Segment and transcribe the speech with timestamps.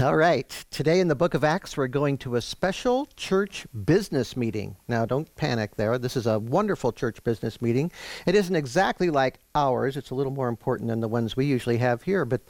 [0.00, 0.48] All right.
[0.70, 4.76] Today in the book of Acts, we're going to a special church business meeting.
[4.88, 5.98] Now, don't panic there.
[5.98, 7.92] This is a wonderful church business meeting.
[8.24, 11.76] It isn't exactly like ours, it's a little more important than the ones we usually
[11.78, 12.24] have here.
[12.24, 12.40] But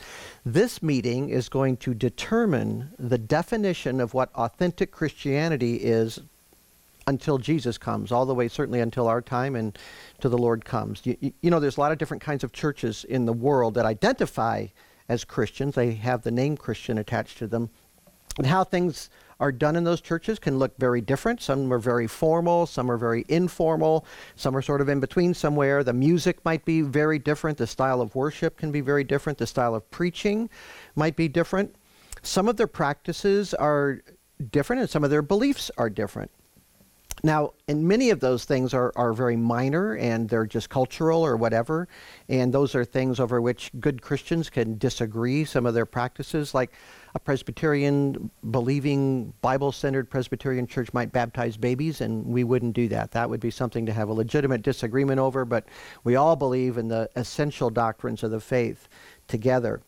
[0.47, 6.21] this meeting is going to determine the definition of what authentic Christianity is
[7.09, 9.77] until Jesus comes, all the way certainly until our time and
[10.21, 11.01] to the Lord comes.
[11.05, 13.87] You, you know, there's a lot of different kinds of churches in the world that
[13.87, 14.69] identify
[15.11, 15.75] as Christians.
[15.75, 17.69] They have the name Christian attached to them.
[18.39, 19.11] And how things
[19.41, 21.43] are done in those churches can look very different.
[21.43, 25.83] Some are very formal, some are very informal, some are sort of in between somewhere.
[25.83, 29.49] The music might be very different, the style of worship can be very different, the
[29.49, 30.49] style of preaching
[30.95, 31.75] might be different.
[32.23, 34.03] Some of their practices are
[34.53, 36.31] different, and some of their beliefs are different.
[37.23, 41.37] Now, and many of those things are, are very minor and they're just cultural or
[41.37, 41.87] whatever.
[42.29, 45.45] And those are things over which good Christians can disagree.
[45.45, 46.73] Some of their practices, like
[47.15, 53.11] a Presbyterian believing Bible centered Presbyterian church might baptize babies, and we wouldn't do that.
[53.11, 55.67] That would be something to have a legitimate disagreement over, but
[56.05, 58.89] we all believe in the essential doctrines of the faith
[59.29, 59.83] together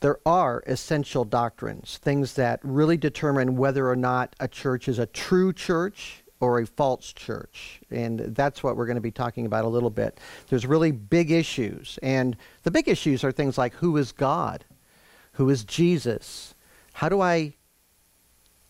[0.00, 5.06] there are essential doctrines, things that really determine whether or not a church is a
[5.06, 7.80] true church or a false church.
[7.90, 10.18] And that's what we're going to be talking about a little bit.
[10.48, 11.98] There's really big issues.
[12.02, 14.64] And the big issues are things like who is God?
[15.34, 16.54] Who is Jesus?
[16.94, 17.54] How do I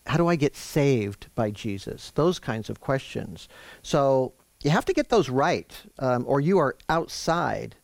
[0.07, 2.11] how do I get saved by Jesus?
[2.15, 3.49] Those kinds of questions.
[3.83, 7.77] So you have to get those right, um, or you are outside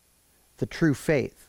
[0.57, 1.48] the true faith.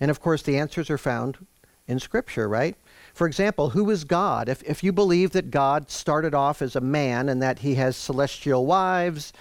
[0.00, 1.46] And of course, the answers are found
[1.86, 2.76] in Scripture, right?
[3.12, 4.48] For example, who is God?
[4.48, 7.96] If, if you believe that God started off as a man and that he has
[7.96, 9.32] celestial wives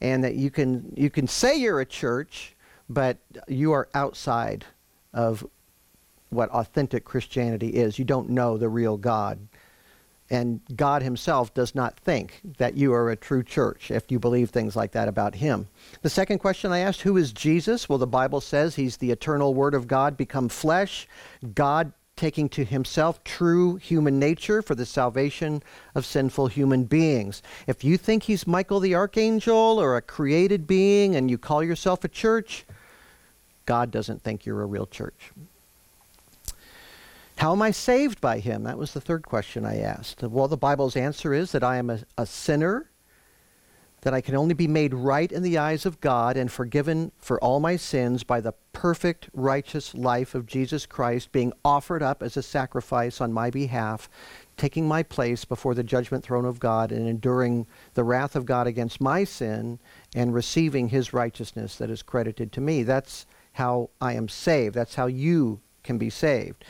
[0.00, 2.56] and that you can, you can say you're a church,
[2.88, 4.64] but you are outside
[5.12, 5.46] of
[6.30, 7.98] what authentic Christianity is.
[7.98, 9.38] You don't know the real God.
[10.30, 14.50] And God himself does not think that you are a true church if you believe
[14.50, 15.68] things like that about him.
[16.02, 17.88] The second question I asked, who is Jesus?
[17.88, 21.08] Well, the Bible says he's the eternal Word of God become flesh,
[21.54, 25.62] God taking to himself true human nature for the salvation
[25.94, 27.42] of sinful human beings.
[27.66, 32.04] If you think he's Michael the Archangel or a created being and you call yourself
[32.04, 32.66] a church,
[33.66, 35.30] God doesn't think you're a real church.
[37.38, 38.64] How am I saved by him?
[38.64, 40.24] That was the third question I asked.
[40.24, 42.90] Well, the Bible's answer is that I am a, a, sinner,
[44.00, 47.38] that I can only be made right in the eyes of God and forgiven for
[47.38, 52.36] all my sins by the perfect, righteous life of Jesus Christ being offered up as
[52.36, 54.10] a sacrifice on my behalf,
[54.56, 58.66] taking my place before the judgment throne of God and enduring the wrath of God
[58.66, 59.78] against my sin
[60.12, 62.82] and receiving his righteousness that is credited to me.
[62.82, 64.74] That's how I am saved.
[64.74, 66.64] That's how you can be saved.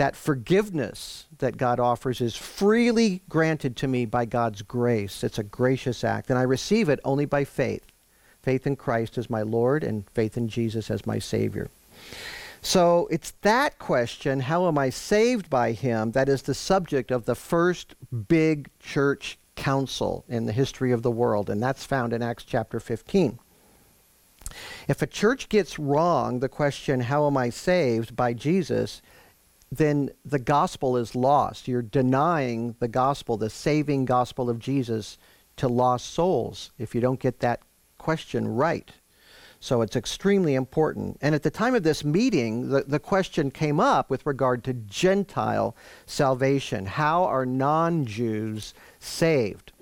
[0.00, 5.22] That forgiveness that God offers is freely granted to me by God's grace.
[5.22, 7.84] It's a gracious act, and I receive it only by faith.
[8.40, 11.68] Faith in Christ as my Lord and faith in Jesus as my Savior.
[12.62, 17.26] So it's that question, how am I saved by him, that is the subject of
[17.26, 17.94] the first
[18.26, 22.80] big church council in the history of the world, and that's found in Acts chapter
[22.80, 23.38] 15.
[24.88, 29.02] If a church gets wrong the question, how am I saved by Jesus,
[29.70, 31.68] then the gospel is lost.
[31.68, 35.16] You're denying the gospel, the saving gospel of Jesus
[35.56, 37.60] to lost souls if you don't get that
[37.98, 38.90] question right.
[39.60, 41.18] So it's extremely important.
[41.20, 44.72] And at the time of this meeting, the, the question came up with regard to
[44.72, 45.76] Gentile
[46.06, 46.86] salvation.
[46.86, 49.72] How are non Jews saved?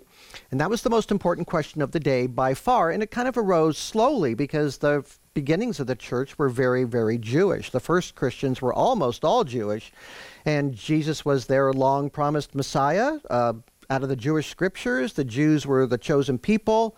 [0.51, 2.91] And that was the most important question of the day by far.
[2.91, 5.05] And it kind of arose slowly because the
[5.39, 7.71] beginnings of the church were very, very Jewish.
[7.71, 9.93] The first Christians were almost all Jewish,
[10.45, 13.21] and Jesus was their long promised Messiah.
[13.31, 13.53] Uh,
[13.89, 16.97] out of the Jewish scriptures, the Jews were the chosen people.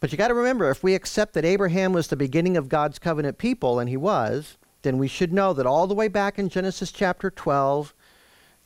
[0.00, 2.98] But you got to remember, if we accept that Abraham was the beginning of God's
[2.98, 6.50] covenant people, and he was, then we should know that all the way back in
[6.50, 7.94] Genesis chapter 12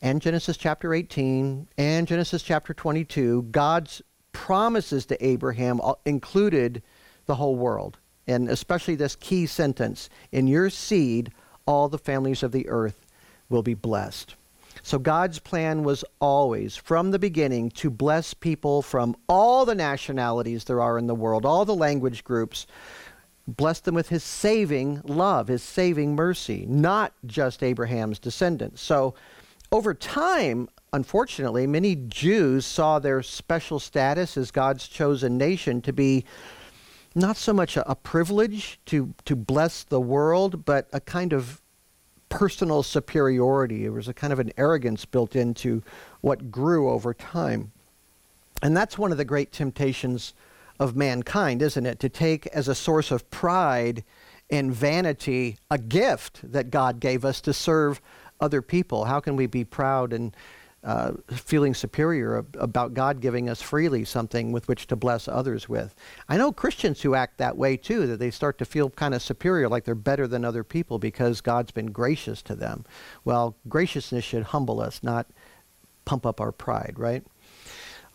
[0.01, 4.01] and Genesis chapter 18 and Genesis chapter 22, God's
[4.33, 6.83] promises to Abraham included
[7.25, 11.31] the whole world and especially this key sentence in your seed,
[11.65, 13.05] all the families of the earth
[13.49, 14.35] will be blessed.
[14.83, 20.63] So God's plan was always, from the beginning, to bless people from all the nationalities
[20.63, 22.67] there are in the world, all the language groups,
[23.47, 28.81] bless them with his saving love, his saving mercy, not just Abraham's descendants.
[28.81, 29.15] So
[29.71, 36.25] over time, unfortunately, many Jews saw their special status as God's chosen nation to be
[37.17, 41.61] not so much a, a privilege to, to bless the world, but a kind of
[42.29, 43.83] personal superiority.
[43.83, 45.83] There was a kind of an arrogance built into
[46.21, 47.71] what grew over time.
[48.61, 50.33] And that's one of the great temptations
[50.79, 51.99] of mankind, isn't it?
[51.99, 54.03] To take as a source of pride
[54.49, 58.01] and vanity a gift that God gave us to serve
[58.39, 59.05] other people.
[59.05, 60.35] How can we be proud and
[60.83, 65.95] uh, feeling superior about God giving us freely something with which to bless others with.
[66.29, 69.21] I know Christians who act that way too, that they start to feel kind of
[69.21, 72.85] superior, like they're better than other people because God's been gracious to them.
[73.25, 75.27] Well, graciousness should humble us, not
[76.05, 77.23] pump up our pride, right?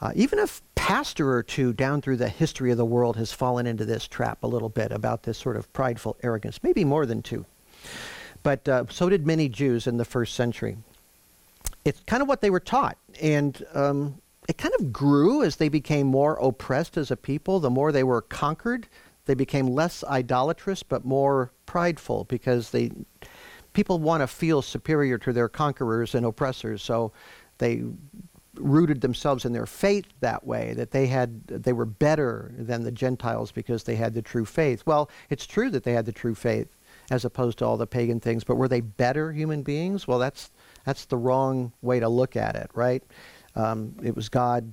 [0.01, 3.67] Uh, even a pastor or two down through the history of the world has fallen
[3.67, 7.23] into this trap a little bit about this sort of prideful arrogance, maybe more than
[7.23, 7.45] two.
[8.43, 10.77] But uh, so did many Jews in the first century
[11.85, 12.99] it's kind of what they were taught.
[13.21, 17.61] And um, it kind of grew as they became more oppressed as a people.
[17.61, 18.89] The more they were conquered,
[19.27, 22.91] they became less idolatrous but more prideful because they
[23.73, 26.83] people want to feel superior to their conquerors and oppressors.
[26.83, 27.13] So
[27.59, 27.83] they
[28.57, 32.93] rooted themselves in their faith that way that they had they were better than the
[32.93, 34.83] Gentiles because they had the true faith.
[34.85, 36.77] Well, it's true that they had the true faith
[37.11, 40.07] as opposed to all the pagan things, but were they better human beings?
[40.07, 40.51] Well, that's
[40.85, 43.03] that's the wrong way to look at it, right?
[43.55, 44.73] Um, it was God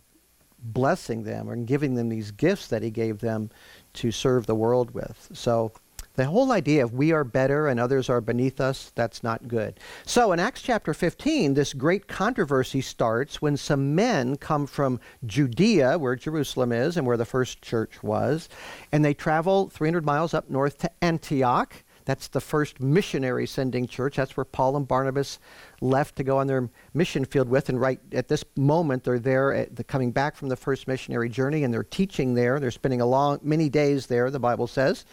[0.62, 3.50] blessing them and giving them these gifts that He gave them
[3.94, 5.30] to serve the world with.
[5.34, 5.72] So
[6.20, 9.80] the whole idea of we are better and others are beneath us, that's not good.
[10.06, 15.98] So in Acts chapter 15, this great controversy starts when some men come from Judea,
[15.98, 18.50] where Jerusalem is and where the first church was,
[18.92, 21.74] and they travel 300 miles up north to Antioch.
[22.10, 24.16] That's the first missionary sending church.
[24.16, 25.38] That's where Paul and Barnabas
[25.80, 27.70] left to go on their mission field with.
[27.70, 31.64] And right at this moment, they're there, the, coming back from the first missionary journey,
[31.64, 32.60] and they're teaching there.
[32.60, 35.06] They're spending a long, many days there, the Bible says.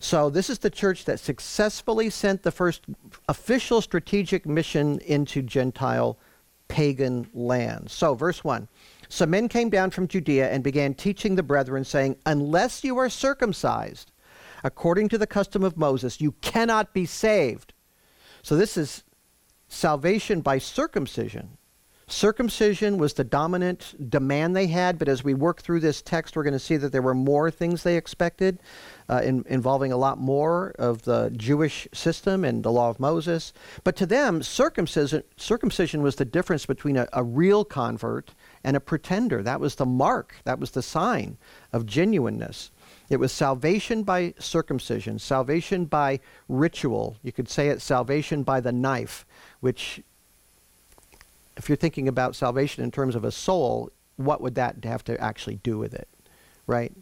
[0.00, 2.86] So this is the church that successfully sent the first
[3.28, 6.18] official strategic mission into Gentile
[6.66, 7.92] pagan lands.
[7.92, 8.66] So, verse 1.
[9.08, 13.08] So men came down from Judea and began teaching the brethren, saying, Unless you are
[13.08, 14.11] circumcised,
[14.62, 17.72] according to the custom of Moses, you cannot be saved.
[18.42, 19.04] So this is
[19.68, 21.56] salvation by circumcision.
[22.08, 26.42] Circumcision was the dominant demand they had, but as we work through this text, we're
[26.42, 28.58] going to see that there were more things they expected,
[29.08, 33.54] uh, in, involving a lot more of the Jewish system and the law of Moses.
[33.82, 38.80] But to them, circumcision, circumcision was the difference between a, a real convert and a
[38.80, 39.42] pretender.
[39.42, 41.38] That was the mark, that was the sign
[41.72, 42.70] of genuineness.
[43.12, 47.16] It was salvation by circumcision, salvation by ritual.
[47.22, 49.26] You could say it salvation by the knife,
[49.60, 50.00] which,
[51.58, 55.20] if you're thinking about salvation in terms of a soul, what would that have to
[55.20, 56.08] actually do with it,
[56.66, 56.92] right?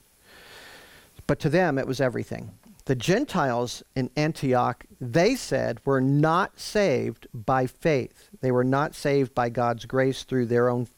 [1.28, 2.50] But to them, it was everything.
[2.86, 8.30] The Gentiles in Antioch, they said, were not saved by faith.
[8.40, 10.88] They were not saved by God's grace through their own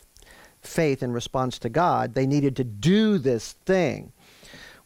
[0.62, 2.14] faith in response to God.
[2.14, 4.12] They needed to do this thing.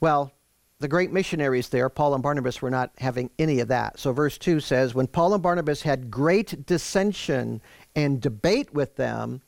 [0.00, 0.32] Well,
[0.78, 3.98] the great missionaries there, Paul and Barnabas, were not having any of that.
[3.98, 7.62] So, verse 2 says, When Paul and Barnabas had great dissension
[7.94, 9.40] and debate with them,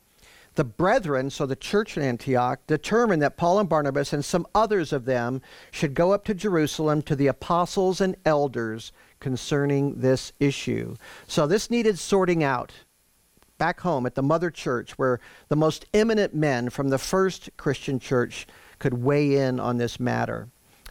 [0.55, 4.91] the brethren, so the church in Antioch, determined that Paul and Barnabas and some others
[4.91, 5.41] of them
[5.71, 10.95] should go up to Jerusalem to the apostles and elders concerning this issue.
[11.27, 12.73] So, this needed sorting out
[13.59, 15.19] back home at the mother church, where
[15.49, 18.47] the most eminent men from the first Christian church
[18.79, 20.49] could weigh in on this matter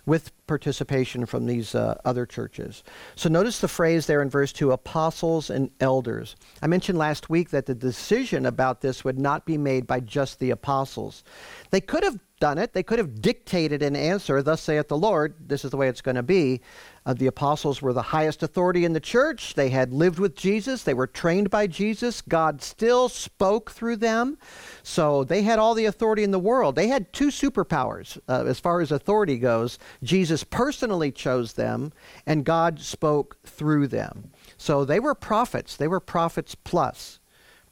[0.09, 2.83] with participation from these uh, other churches.
[3.15, 6.35] So notice the phrase there in verse 2 apostles and elders.
[6.63, 10.41] I mentioned last week that the decision about this would not be made by just
[10.41, 11.25] the apostles.
[11.71, 12.73] They could have done it.
[12.73, 16.01] They could have dictated an answer, thus saith the Lord, this is the way it's
[16.01, 16.63] going to be.
[17.09, 19.55] Uh, the apostles were the highest authority in the church.
[19.55, 20.83] They had lived with Jesus.
[20.83, 22.21] They were trained by Jesus.
[22.21, 24.37] God still spoke through them.
[24.83, 26.77] So they had all the authority in the world.
[26.77, 29.79] They had two superpowers uh, as far as authority goes.
[30.03, 31.95] Jesus personally chose them,
[32.27, 34.31] and God spoke through them.
[34.59, 35.77] So they were prophets.
[35.77, 37.21] They were prophets plus,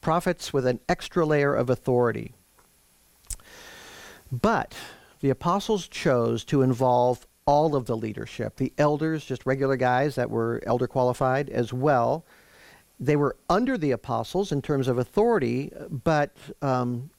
[0.01, 2.33] prophets with an extra layer of authority.
[4.33, 4.75] But
[5.21, 10.31] the apostles chose to involve all of the leadership, the elders, just regular guys that
[10.31, 12.25] were elder qualified as well.
[12.99, 17.11] They were under the apostles in terms of authority, but um,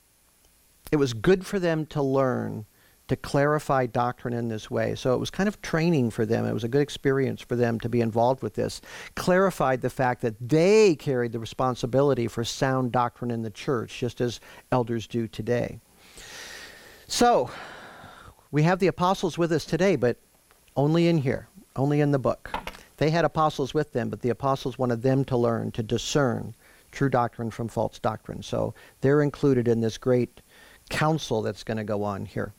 [0.92, 2.66] it was good for them to learn
[3.08, 4.94] to clarify doctrine in this way.
[4.96, 6.46] So it was kind of training for them.
[6.46, 8.82] It was a good experience for them to be involved with this.
[9.16, 14.20] Clarified the fact that they carried the responsibility for sound doctrine in the church, just
[14.20, 14.40] as
[14.72, 15.80] elders do today.
[17.08, 17.50] So,
[18.52, 20.18] we have the apostles with us today, but
[20.76, 22.52] only in here, only in the book.
[22.98, 26.56] They had apostles with them, but the apostles wanted them to learn to discern
[26.92, 28.42] true doctrine from false doctrine.
[28.42, 30.42] So they're included in this great
[30.90, 32.54] council that's going to go on here.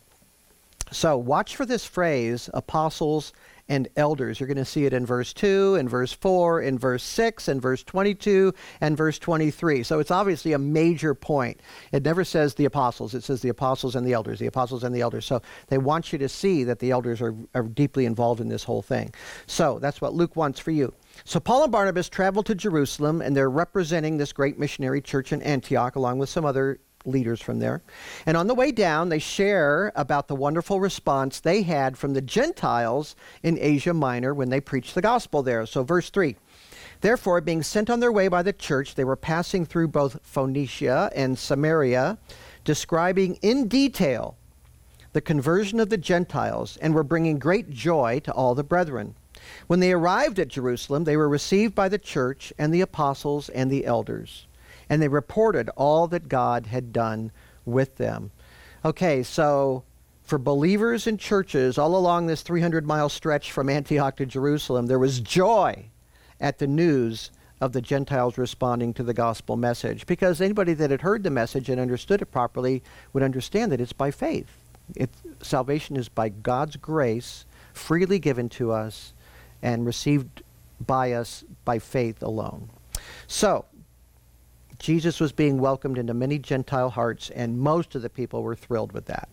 [0.90, 3.32] So watch for this phrase, apostles
[3.68, 4.40] and elders.
[4.40, 7.60] You're going to see it in verse 2, in verse 4, in verse 6, in
[7.60, 9.82] verse 22, and verse 23.
[9.82, 11.60] So it's obviously a major point.
[11.92, 14.94] It never says the apostles, it says the apostles and the elders, the apostles and
[14.94, 15.26] the elders.
[15.26, 18.64] So they want you to see that the elders are, are deeply involved in this
[18.64, 19.12] whole thing.
[19.46, 20.94] So that's what Luke wants for you.
[21.24, 25.42] So Paul and Barnabas traveled to Jerusalem, and they're representing this great missionary church in
[25.42, 27.82] Antioch, along with some other leaders from there.
[28.26, 32.20] And on the way down, they share about the wonderful response they had from the
[32.20, 35.66] Gentiles in Asia Minor when they preached the gospel there.
[35.66, 36.36] So, verse 3.
[37.00, 41.10] Therefore, being sent on their way by the church, they were passing through both Phoenicia
[41.14, 42.18] and Samaria,
[42.64, 44.36] describing in detail
[45.12, 49.14] the conversion of the Gentiles, and were bringing great joy to all the brethren.
[49.66, 53.70] When they arrived at Jerusalem, they were received by the church and the apostles and
[53.70, 54.46] the elders
[54.88, 57.30] and they reported all that God had done
[57.64, 58.30] with them.
[58.84, 59.84] Okay, so
[60.22, 64.98] for believers in churches all along this 300 mile stretch from Antioch to Jerusalem, there
[64.98, 65.86] was joy
[66.40, 67.30] at the news
[67.60, 71.68] of the Gentiles responding to the gospel message because anybody that had heard the message
[71.68, 74.46] and understood it properly would understand that it's by faith.
[74.94, 75.10] It,
[75.42, 79.12] salvation is by God's grace, freely given to us,
[79.60, 80.42] and received
[80.86, 82.70] by us by faith alone.
[83.26, 83.64] So,
[84.78, 88.92] Jesus was being welcomed into many Gentile hearts, and most of the people were thrilled
[88.92, 89.28] with that.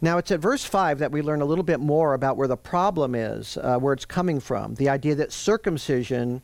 [0.00, 2.56] Now, it's at verse 5 that we learn a little bit more about where the
[2.56, 4.74] problem is, uh, where it's coming from.
[4.74, 6.42] The idea that circumcision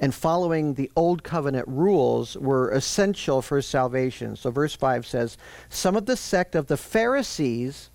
[0.00, 4.36] and following the old covenant rules were essential for salvation.
[4.36, 7.90] So, verse 5 says, Some of the sect of the Pharisees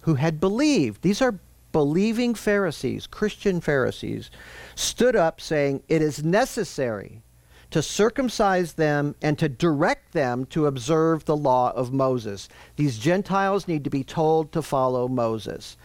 [0.00, 1.38] who had believed, these are
[1.72, 4.30] believing Pharisees, Christian Pharisees,
[4.74, 7.22] stood up saying, It is necessary
[7.70, 12.48] to circumcise them and to direct them to observe the law of Moses.
[12.76, 15.76] These Gentiles need to be told to follow Moses.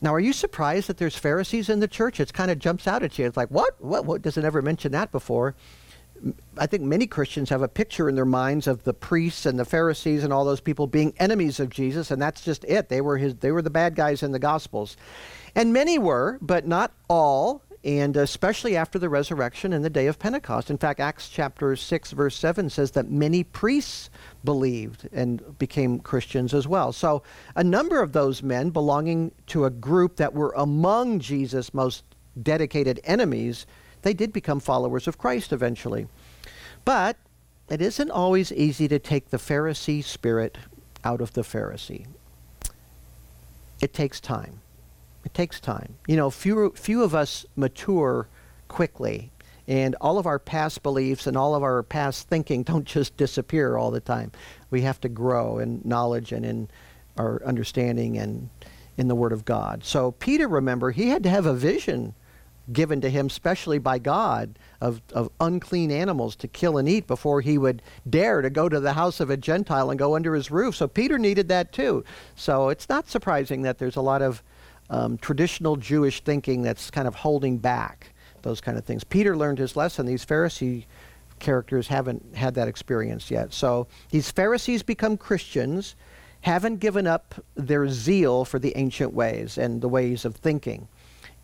[0.00, 2.20] Now, are you surprised that there's Pharisees in the church?
[2.20, 3.26] It kind of jumps out at you.
[3.26, 3.82] It's like, what?
[3.82, 4.04] What?
[4.04, 4.22] What?
[4.22, 5.54] Does it ever mention that before?
[6.58, 9.64] I think many Christians have a picture in their minds of the priests and the
[9.64, 12.88] Pharisees and all those people being enemies of Jesus, and that's just it.
[12.88, 13.34] They were his.
[13.36, 14.96] They were the bad guys in the Gospels,
[15.54, 20.18] and many were, but not all and especially after the resurrection and the day of
[20.18, 20.70] Pentecost.
[20.70, 24.10] In fact, Acts chapter 6, verse 7 says that many priests
[24.44, 26.92] believed and became Christians as well.
[26.92, 27.22] So,
[27.54, 32.02] a number of those men belonging to a group that were among Jesus' most
[32.42, 33.66] dedicated enemies,
[34.02, 36.08] they did become followers of Christ eventually.
[36.84, 37.16] But
[37.70, 40.58] it isn't always easy to take the Pharisee spirit
[41.04, 42.06] out of the Pharisee.
[43.80, 44.60] It takes time.
[45.26, 45.96] It takes time.
[46.06, 48.28] You know, few, few of us mature
[48.68, 49.32] quickly,
[49.66, 53.76] and all of our past beliefs and all of our past thinking don't just disappear
[53.76, 54.30] all the time.
[54.70, 56.68] We have to grow in knowledge and in
[57.18, 58.50] our understanding and
[58.96, 59.82] in the Word of God.
[59.82, 62.14] So, Peter, remember, he had to have a vision
[62.72, 67.40] given to him, specially by God, of, of unclean animals to kill and eat before
[67.40, 70.52] he would dare to go to the house of a Gentile and go under his
[70.52, 70.76] roof.
[70.76, 72.04] So, Peter needed that too.
[72.36, 74.44] So, it's not surprising that there's a lot of
[74.90, 78.12] um, traditional Jewish thinking that's kind of holding back
[78.42, 79.04] those kind of things.
[79.04, 80.06] Peter learned his lesson.
[80.06, 80.84] These Pharisee
[81.38, 83.52] characters haven't had that experience yet.
[83.52, 85.96] So these Pharisees become Christians,
[86.42, 90.88] haven't given up their zeal for the ancient ways and the ways of thinking.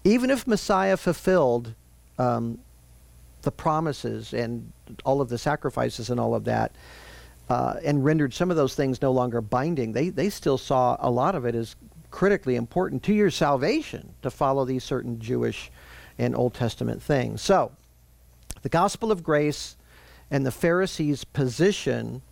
[0.04, 1.74] Even if Messiah fulfilled
[2.18, 2.58] um,
[3.42, 4.72] the promises and
[5.04, 6.72] all of the sacrifices and all of that,
[7.48, 11.10] uh, and rendered some of those things no longer binding, they, they still saw a
[11.10, 11.76] lot of it as
[12.12, 15.72] critically important to your salvation to follow these certain Jewish
[16.18, 17.42] and Old Testament things.
[17.42, 17.72] So,
[18.62, 19.76] the gospel of grace
[20.30, 22.22] and the Pharisees' position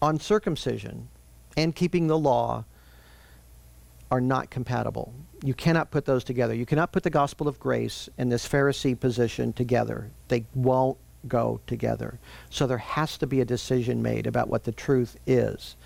[0.00, 1.08] on circumcision
[1.56, 2.64] and keeping the law
[4.10, 5.12] are not compatible.
[5.42, 6.54] You cannot put those together.
[6.54, 10.10] You cannot put the gospel of grace and this Pharisee position together.
[10.28, 12.18] They won't go together.
[12.50, 15.76] So there has to be a decision made about what the truth is.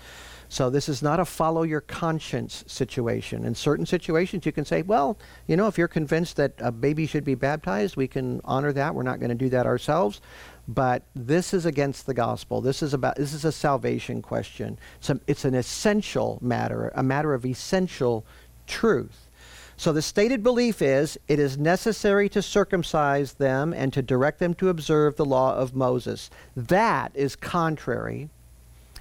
[0.55, 3.43] So this is not a follow your conscience situation.
[3.43, 7.07] In certain situations, you can say, well, you know, if you're convinced that a baby
[7.07, 8.95] should be baptized, we can honor that.
[8.95, 10.21] We're not going to do that ourselves.
[10.65, 12.61] But this is against the gospel.
[12.61, 14.79] This is about this is a salvation question.
[14.99, 18.25] It's, a, it's an essential matter, a matter of essential
[18.65, 19.29] truth.
[19.75, 24.53] So the stated belief is it is necessary to circumcise them and to direct them
[24.53, 26.29] to observe the law of Moses.
[26.55, 28.29] That is contrary,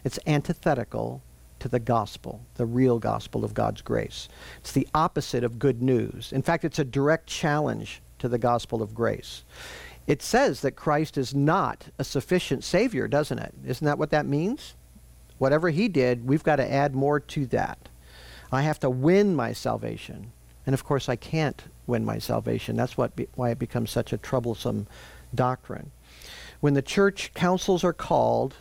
[0.03, 1.23] it's antithetical
[1.65, 4.29] to the gospel, the real gospel of God's grace.
[4.59, 6.31] It's the opposite of good news.
[6.31, 9.45] In fact, it's a direct challenge to the gospel of grace.
[10.07, 13.55] It says that Christ is not a sufficient Savior, doesn't it?
[13.67, 14.75] Isn't that what that means?
[15.39, 17.79] Whatever He did, we've got to add more to that.
[18.53, 20.33] I have to win my salvation.
[20.67, 22.77] And of course, I can't win my salvation.
[22.77, 24.87] That's what be, why it becomes such a troublesome
[25.35, 25.93] doctrine.
[26.61, 28.55] When the church councils are called,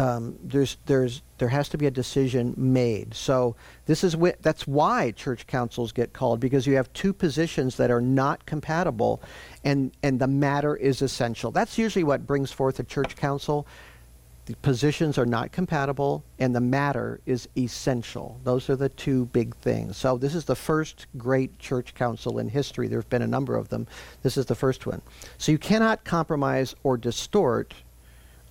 [0.00, 3.14] um, there's there's there has to be a decision made.
[3.14, 3.54] So
[3.84, 7.90] this is wh- that's why church councils get called because you have two positions that
[7.90, 9.20] are not compatible,
[9.62, 11.50] and and the matter is essential.
[11.50, 13.66] That's usually what brings forth a church council.
[14.46, 18.40] The positions are not compatible, and the matter is essential.
[18.42, 19.98] Those are the two big things.
[19.98, 22.88] So this is the first great church council in history.
[22.88, 23.86] There have been a number of them.
[24.22, 25.02] This is the first one.
[25.36, 27.74] So you cannot compromise or distort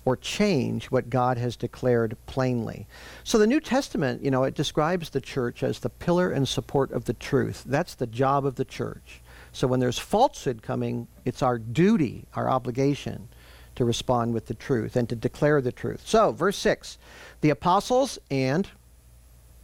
[0.04, 2.86] or change what God has declared plainly.
[3.22, 6.90] So the New Testament, you know, it describes the church as the pillar and support
[6.92, 7.64] of the truth.
[7.66, 9.20] That's the job of the church.
[9.52, 13.28] So when there's falsehood coming, it's our duty, our obligation
[13.76, 16.02] to respond with the truth and to declare the truth.
[16.04, 16.98] So, verse 6
[17.40, 18.68] the apostles and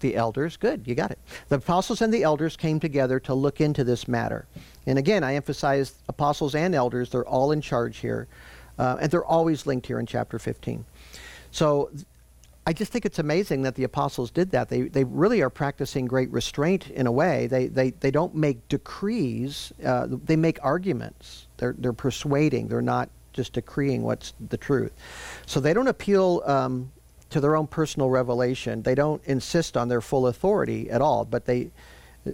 [0.00, 1.19] the elders, good, you got it.
[1.49, 4.47] The apostles and the elders came together to look into this matter.
[4.87, 8.28] And again, I emphasize apostles and elders, they're all in charge here.
[8.78, 10.85] Uh, and they're always linked here in chapter 15.
[11.50, 11.90] So
[12.66, 14.68] I just think it's amazing that the apostles did that.
[14.68, 17.47] They, they really are practicing great restraint in a way.
[17.47, 21.47] They, they, they don't make decrees, uh, they make arguments.
[21.59, 24.92] They're, they're persuading, they're not just decreeing what's the truth.
[25.47, 26.90] So they don't appeal um,
[27.30, 28.83] to their own personal revelation.
[28.83, 31.71] They don't insist on their full authority at all, but they,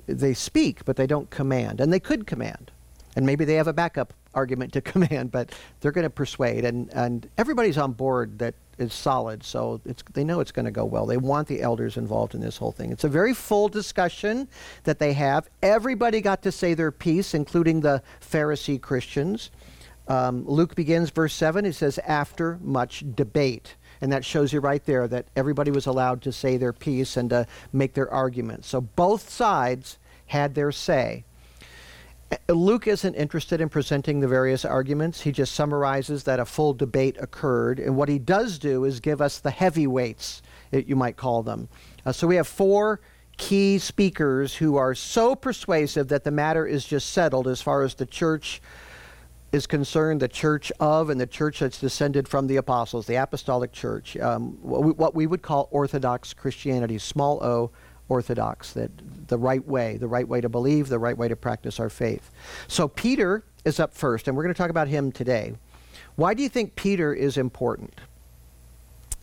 [0.06, 1.80] they speak, but they don't command.
[1.80, 2.70] And they could command.
[3.16, 6.92] And maybe they have a backup argument to command, but they're going to persuade, and,
[6.92, 10.84] and everybody's on board that is solid, so it's, they know it's going to go
[10.84, 11.06] well.
[11.06, 12.90] They want the elders involved in this whole thing.
[12.90, 14.48] It's a very full discussion
[14.84, 15.48] that they have.
[15.62, 19.50] Everybody got to say their piece, including the Pharisee Christians.
[20.08, 21.64] Um, Luke begins verse 7.
[21.64, 23.76] He says, after much debate.
[24.00, 27.30] And that shows you right there that everybody was allowed to say their piece and
[27.30, 28.64] to make their argument.
[28.64, 31.24] So both sides had their say.
[32.48, 35.20] Luke isn't interested in presenting the various arguments.
[35.20, 37.78] He just summarizes that a full debate occurred.
[37.78, 41.68] And what he does do is give us the heavyweights, you might call them.
[42.04, 43.00] Uh, so we have four
[43.36, 47.94] key speakers who are so persuasive that the matter is just settled as far as
[47.94, 48.60] the church
[49.52, 53.70] is concerned, the church of and the church that's descended from the apostles, the apostolic
[53.72, 57.70] church, um, what, we, what we would call Orthodox Christianity, small o,
[58.12, 58.90] orthodox, that
[59.28, 62.30] the right way, the right way to believe, the right way to practice our faith.
[62.68, 65.54] So Peter is up first, and we're going to talk about him today.
[66.16, 68.00] Why do you think Peter is important?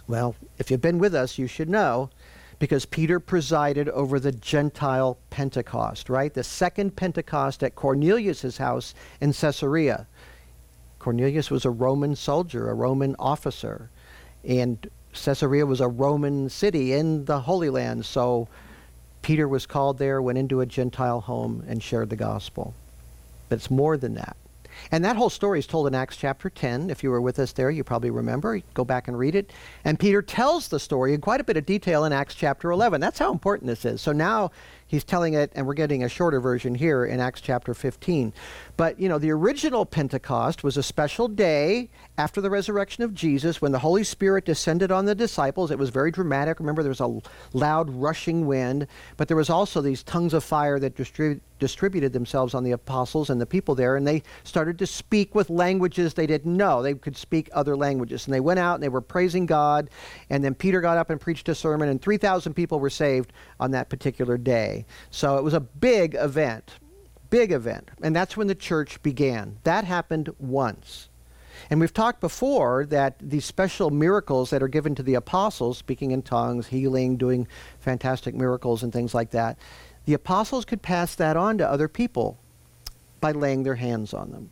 [0.07, 2.09] Well, if you've been with us, you should know
[2.57, 6.33] because Peter presided over the Gentile Pentecost, right?
[6.33, 10.07] The second Pentecost at Cornelius' house in Caesarea.
[10.97, 13.91] Cornelius was a Roman soldier, a Roman officer,
[14.43, 18.47] and Caesarea was a Roman city in the Holy Land, so
[19.21, 22.73] Peter was called there, went into a Gentile home, and shared the gospel.
[23.49, 24.35] But it's more than that.
[24.91, 26.89] And that whole story is told in Acts chapter 10.
[26.89, 28.61] If you were with us there, you probably remember.
[28.73, 29.51] Go back and read it.
[29.83, 33.01] And Peter tells the story in quite a bit of detail in Acts chapter 11.
[33.01, 34.01] That's how important this is.
[34.01, 34.51] So now
[34.87, 38.33] he's telling it, and we're getting a shorter version here in Acts chapter 15.
[38.79, 43.61] But, you know, the original Pentecost was a special day after the resurrection of Jesus
[43.61, 45.69] when the Holy Spirit descended on the disciples.
[45.69, 46.61] It was very dramatic.
[46.61, 47.19] Remember, there was a
[47.51, 48.87] loud rushing wind,
[49.17, 53.29] but there was also these tongues of fire that distributed distributed themselves on the apostles
[53.29, 56.81] and the people there, and they started to speak with languages they didn't know.
[56.81, 58.25] They could speak other languages.
[58.25, 59.89] And they went out and they were praising God.
[60.29, 63.71] And then Peter got up and preached a sermon, and 3,000 people were saved on
[63.71, 64.85] that particular day.
[65.11, 66.71] So it was a big event.
[67.29, 67.89] Big event.
[68.01, 69.57] And that's when the church began.
[69.63, 71.09] That happened once.
[71.69, 76.11] And we've talked before that these special miracles that are given to the apostles, speaking
[76.11, 77.47] in tongues, healing, doing
[77.79, 79.57] fantastic miracles, and things like that,
[80.05, 82.37] the apostles could pass that on to other people
[83.21, 84.49] by laying their hands on them.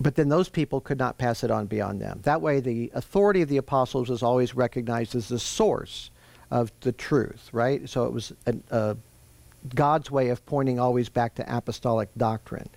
[0.00, 2.20] But then those people could not pass it on beyond them.
[2.22, 6.10] That way, the authority of the apostles was always recognized as the source
[6.50, 7.86] of the truth, right?
[7.86, 8.96] So it was a, a
[9.74, 12.68] God's way of pointing always back to apostolic doctrine.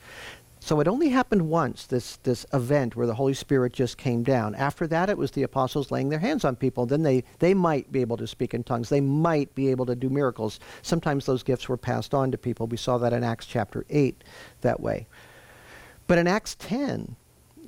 [0.59, 4.55] So it only happened once, this, this event where the Holy Spirit just came down.
[4.55, 6.85] After that, it was the apostles laying their hands on people.
[6.85, 8.87] Then they, they might be able to speak in tongues.
[8.87, 10.61] They might be able to do miracles.
[10.81, 12.67] Sometimes those gifts were passed on to people.
[12.67, 14.23] We saw that in Acts chapter 8
[14.61, 15.05] that way.
[16.07, 17.17] But in Acts 10,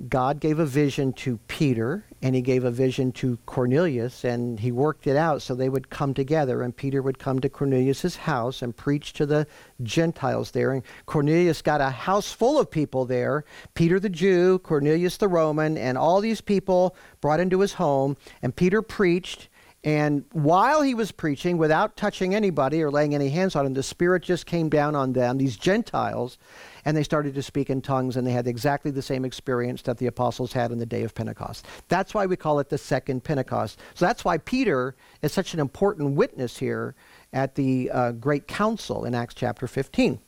[0.09, 4.71] God gave a vision to Peter and he gave a vision to Cornelius and he
[4.71, 8.61] worked it out so they would come together and Peter would come to Cornelius's house
[8.61, 9.47] and preach to the
[9.83, 10.71] Gentiles there.
[10.71, 15.77] And Cornelius got a house full of people there Peter the Jew Cornelius the Roman
[15.77, 19.49] and all these people brought into his home and Peter preached.
[19.83, 23.83] And while he was preaching, without touching anybody or laying any hands on them, the
[23.83, 26.39] Spirit just came down on them, these Gentiles,
[26.85, 29.97] and they started to speak in tongues, and they had exactly the same experience that
[29.97, 31.65] the apostles had on the day of Pentecost.
[31.89, 33.79] That's why we call it the second Pentecost.
[33.95, 36.95] So that's why Peter is such an important witness here
[37.33, 40.19] at the uh, great council in Acts chapter 15.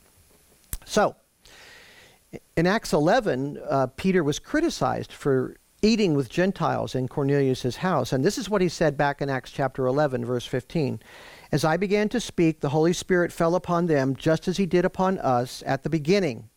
[0.84, 1.14] So,
[2.56, 8.12] in Acts 11, uh, Peter was criticized for eating with Gentiles in Cornelius' house.
[8.12, 11.00] And this is what he said back in Acts chapter 11, verse 15.
[11.50, 14.84] As I began to speak, the Holy Spirit fell upon them just as he did
[14.84, 16.50] upon us at the beginning.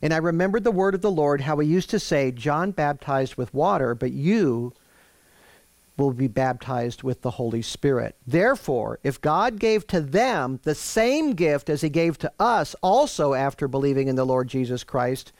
[0.00, 3.36] And I remembered the word of the Lord, how he used to say, John baptized
[3.36, 4.72] with water, but you
[5.96, 8.14] will be baptized with the Holy Spirit.
[8.26, 13.34] Therefore, if God gave to them the same gift as he gave to us also
[13.34, 15.32] after believing in the Lord Jesus Christ,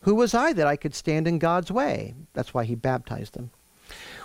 [0.00, 2.14] who was I that I could stand in God's way?
[2.32, 3.50] That's why he baptized them.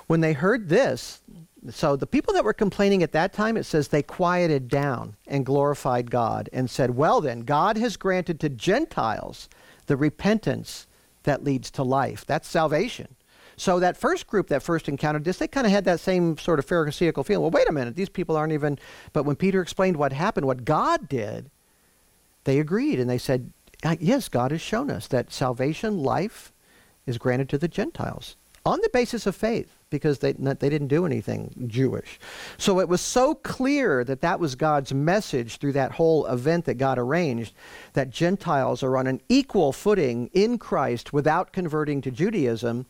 [0.08, 1.22] When they heard this,
[1.70, 5.46] so the people that were complaining at that time, it says they quieted down and
[5.46, 9.48] glorified God and said, Well, then, God has granted to Gentiles
[9.86, 10.88] the repentance
[11.24, 12.26] that leads to life.
[12.26, 13.16] That's salvation.
[13.58, 16.58] So that first group that first encountered this, they kind of had that same sort
[16.58, 17.44] of Pharisaical feeling.
[17.44, 18.80] Well, wait a minute, these people aren't even.
[19.14, 21.52] But when Peter explained what happened, what God did,
[22.46, 23.52] they agreed and they said,
[23.86, 26.52] ah, yes, God has shown us that salvation, life,
[27.06, 31.06] is granted to the Gentiles on the basis of faith because they, they didn't do
[31.06, 32.20] anything Jewish.
[32.58, 36.76] So it was so clear that that was God's message through that whole event that
[36.76, 37.54] God arranged
[37.94, 42.88] that Gentiles are on an equal footing in Christ without converting to Judaism.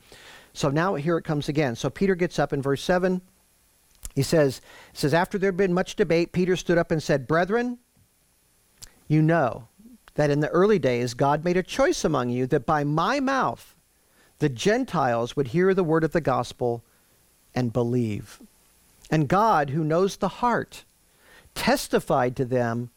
[0.54, 1.76] So now here it comes again.
[1.76, 3.22] So Peter gets up in verse 7.
[4.16, 4.62] He says,
[4.94, 7.80] says, After there had been much debate, Peter stood up and said, Brethren,
[9.08, 9.68] you know
[10.16, 13.76] that in the early days God made a choice among you that by my mouth
[14.40, 16.84] the Gentiles would hear the word of the gospel
[17.54, 18.40] and believe.
[19.10, 20.84] And God, who knows the heart,
[21.54, 22.92] testified to them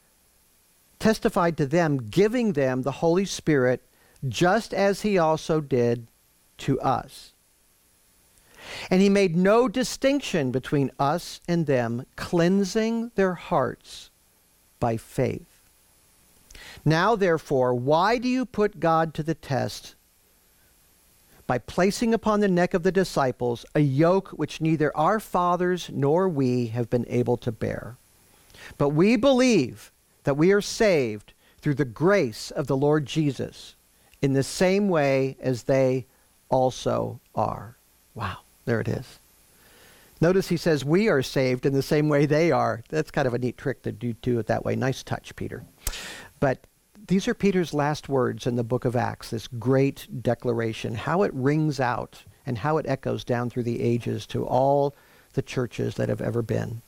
[1.05, 3.83] testified to them giving them the Holy Spirit
[4.27, 6.07] just as he also did
[6.57, 7.33] to us.
[8.91, 14.09] And he made no distinction between us and them, cleansing their hearts
[14.81, 15.61] by faith.
[16.87, 19.97] Now, therefore, why do you put God to the test
[21.47, 26.29] by placing upon the neck of the disciples a yoke which neither our fathers nor
[26.29, 27.97] we have been able to bear?
[28.79, 29.93] But we believe
[30.25, 33.75] that we are saved through the grace of the Lord Jesus
[34.23, 36.07] in the same way as they
[36.49, 37.77] also are.
[38.15, 39.19] Wow, there it is.
[40.21, 42.83] Notice he says we are saved in the same way they are.
[42.89, 44.77] That's kind of a neat trick to do, do it that way.
[44.77, 45.65] Nice touch, Peter.
[46.41, 46.67] But
[47.07, 51.35] these are Peter's last words in the book of Acts, this great declaration, how it
[51.35, 54.95] rings out and how it echoes down through the ages to all
[55.35, 56.81] the churches that have ever been.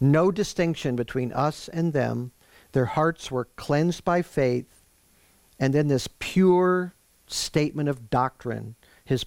[0.00, 2.32] No distinction between us and them.
[2.72, 4.82] Their hearts were cleansed by faith.
[5.58, 6.94] And then this pure
[7.26, 9.26] statement of doctrine, his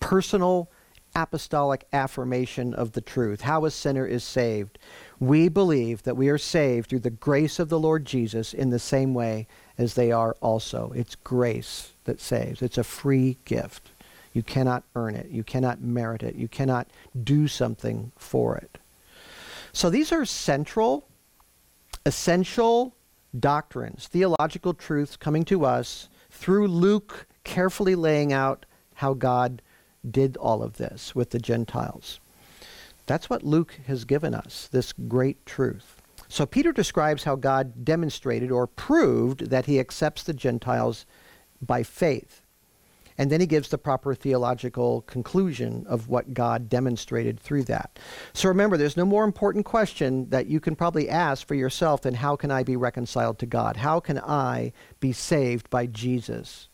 [0.00, 0.70] personal
[1.14, 4.78] apostolic affirmation of the truth, how a sinner is saved.
[5.18, 8.78] We believe that we are saved through the grace of the Lord Jesus in the
[8.78, 9.46] same way
[9.76, 10.92] as they are also.
[10.94, 13.90] It's grace that saves, it's a free gift.
[14.32, 16.88] You cannot earn it, you cannot merit it, you cannot
[17.24, 18.78] do something for it.
[19.72, 21.06] So these are central,
[22.06, 22.94] essential
[23.38, 29.62] doctrines, theological truths coming to us through Luke carefully laying out how God
[30.08, 32.20] did all of this with the Gentiles.
[33.06, 36.00] That's what Luke has given us, this great truth.
[36.28, 41.04] So Peter describes how God demonstrated or proved that he accepts the Gentiles
[41.60, 42.42] by faith.
[43.18, 47.98] And then he gives the proper theological conclusion of what God demonstrated through that.
[48.32, 52.14] So remember, there's no more important question that you can probably ask for yourself than
[52.14, 53.76] how can I be reconciled to God?
[53.76, 56.68] How can I be saved by Jesus?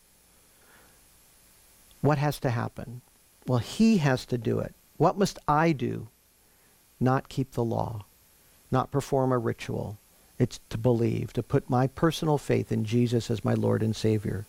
[1.99, 3.01] What has to happen?
[3.47, 4.75] Well, he has to do it.
[4.97, 6.09] What must I do?
[6.99, 8.05] Not keep the law,
[8.71, 9.97] not perform a ritual.
[10.39, 14.45] It's to believe, to put my personal faith in Jesus as my Lord and Savior.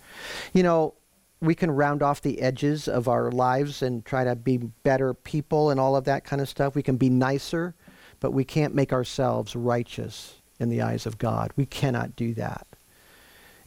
[0.52, 0.94] You know,
[1.40, 5.70] we can round off the edges of our lives and try to be better people
[5.70, 6.74] and all of that kind of stuff.
[6.74, 7.74] We can be nicer,
[8.20, 11.52] but we can't make ourselves righteous in the eyes of God.
[11.56, 12.66] We cannot do that.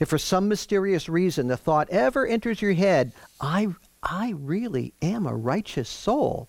[0.02, 3.68] if for some mysterious reason the thought ever enters your head, I,
[4.04, 6.48] I really am a righteous soul,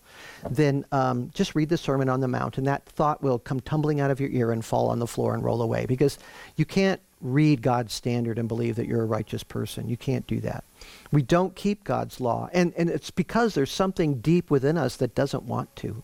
[0.49, 4.01] then um, just read the Sermon on the Mount, and that thought will come tumbling
[4.01, 6.17] out of your ear and fall on the floor and roll away because
[6.55, 9.87] you can't read God's standard and believe that you're a righteous person.
[9.87, 10.63] You can't do that.
[11.11, 15.13] We don't keep God's law, and, and it's because there's something deep within us that
[15.13, 16.01] doesn't want to.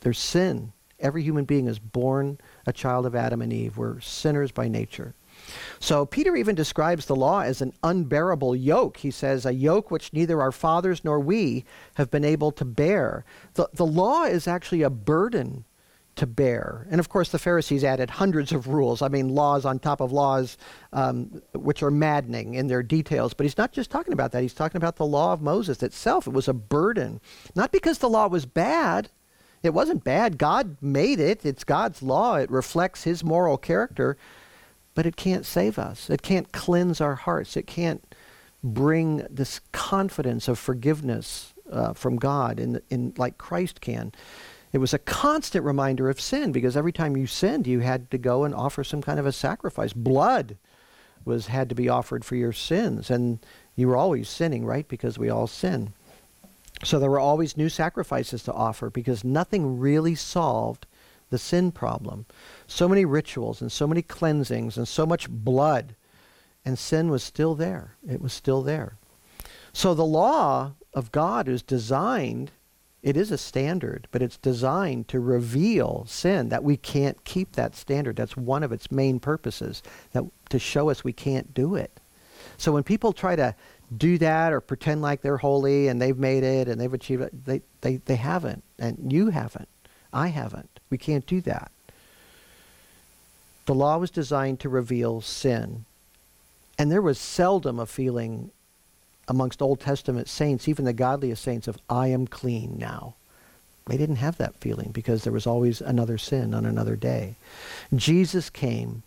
[0.00, 0.72] There's sin.
[0.98, 3.78] Every human being is born a child of Adam and Eve.
[3.78, 5.14] We're sinners by nature.
[5.78, 8.98] So Peter even describes the law as an unbearable yoke.
[8.98, 13.24] He says, a yoke which neither our fathers nor we have been able to bear.
[13.54, 15.64] The, the law is actually a burden
[16.16, 16.86] to bear.
[16.90, 19.00] And of course, the Pharisees added hundreds of rules.
[19.00, 20.58] I mean, laws on top of laws,
[20.92, 23.32] um, which are maddening in their details.
[23.32, 24.42] But he's not just talking about that.
[24.42, 26.26] He's talking about the law of Moses itself.
[26.26, 27.20] It was a burden.
[27.54, 29.08] Not because the law was bad.
[29.62, 30.36] It wasn't bad.
[30.36, 31.44] God made it.
[31.46, 32.36] It's God's law.
[32.36, 34.16] It reflects his moral character
[34.94, 36.10] but it can't save us.
[36.10, 37.56] It can't cleanse our hearts.
[37.56, 38.14] It can't
[38.62, 44.12] bring this confidence of forgiveness uh, from God in, in like Christ can.
[44.72, 48.18] It was a constant reminder of sin because every time you sinned, you had to
[48.18, 49.92] go and offer some kind of a sacrifice.
[49.92, 50.56] Blood
[51.24, 53.40] was had to be offered for your sins, and
[53.76, 54.86] you were always sinning, right?
[54.88, 55.92] Because we all sin.
[56.84, 60.86] So there were always new sacrifices to offer because nothing really solved
[61.30, 62.26] the sin problem.
[62.66, 65.94] So many rituals and so many cleansings and so much blood,
[66.64, 67.96] and sin was still there.
[68.08, 68.96] It was still there.
[69.72, 72.50] So the law of God is designed,
[73.02, 77.76] it is a standard, but it's designed to reveal sin, that we can't keep that
[77.76, 78.16] standard.
[78.16, 82.00] That's one of its main purposes, that to show us we can't do it.
[82.56, 83.54] So when people try to
[83.96, 87.44] do that or pretend like they're holy and they've made it and they've achieved it,
[87.44, 88.62] they, they, they haven't.
[88.78, 89.68] And you haven't.
[90.12, 90.80] I haven't.
[90.90, 91.70] We can't do that.
[93.66, 95.84] The law was designed to reveal sin.
[96.78, 98.50] And there was seldom a feeling
[99.28, 103.14] amongst Old Testament saints, even the godliest saints, of I am clean now.
[103.86, 107.36] They didn't have that feeling because there was always another sin on another day.
[107.94, 109.02] Jesus came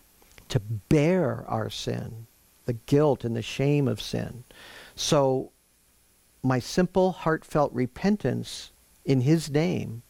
[0.50, 2.28] to bear our sin,
[2.66, 4.44] the guilt and the shame of sin.
[4.96, 5.52] So
[6.44, 8.72] my simple, heartfelt repentance
[9.06, 10.04] in his name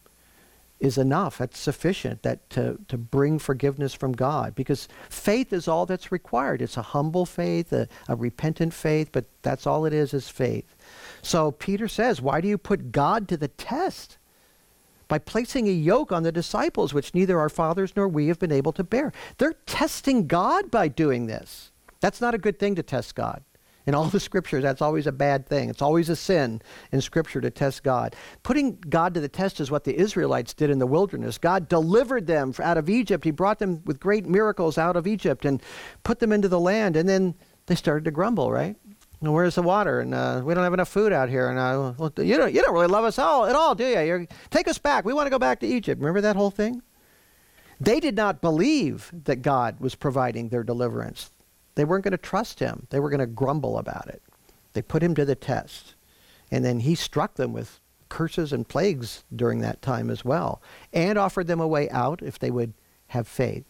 [0.84, 1.38] is enough.
[1.38, 6.62] That's sufficient that to, to bring forgiveness from God because faith is all that's required.
[6.62, 10.74] It's a humble faith, a, a repentant faith, but that's all it is is faith.
[11.22, 14.18] So Peter says, why do you put God to the test?
[15.06, 18.52] By placing a yoke on the disciples, which neither our fathers nor we have been
[18.52, 19.12] able to bear.
[19.38, 21.72] They're testing God by doing this.
[22.00, 23.42] That's not a good thing to test God.
[23.86, 25.68] In all the scriptures, that's always a bad thing.
[25.68, 28.16] It's always a sin in scripture to test God.
[28.42, 31.36] Putting God to the test is what the Israelites did in the wilderness.
[31.36, 33.24] God delivered them out of Egypt.
[33.24, 35.62] He brought them with great miracles out of Egypt and
[36.02, 36.96] put them into the land.
[36.96, 37.34] And then
[37.66, 38.76] they started to grumble, right?
[39.20, 40.00] And where's the water?
[40.00, 41.48] And uh, we don't have enough food out here.
[41.48, 44.00] And uh, well, you don't, you don't really love us all at all, do you?
[44.00, 45.04] You're, take us back.
[45.04, 46.00] We want to go back to Egypt.
[46.00, 46.82] Remember that whole thing?
[47.80, 51.30] They did not believe that God was providing their deliverance.
[51.74, 52.86] They weren't going to trust him.
[52.90, 54.22] They were going to grumble about it.
[54.72, 55.94] They put him to the test.
[56.50, 61.18] And then he struck them with curses and plagues during that time as well, and
[61.18, 62.72] offered them a way out if they would
[63.08, 63.64] have faith.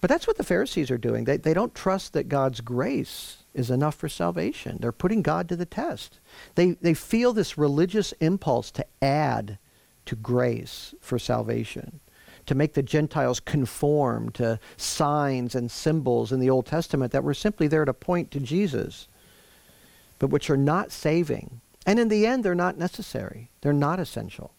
[0.00, 1.24] But that's what the Pharisees are doing.
[1.24, 4.78] They, they don't trust that God's grace is enough for salvation.
[4.80, 6.18] They're putting God to the test.
[6.54, 9.58] They, they feel this religious impulse to add
[10.06, 12.00] to grace for salvation
[12.46, 17.34] to make the Gentiles conform to signs and symbols in the Old Testament that were
[17.34, 19.08] simply there to point to Jesus,
[20.18, 21.60] but which are not saving.
[21.86, 23.48] And in the end, they're not necessary.
[23.60, 24.52] They're not essential.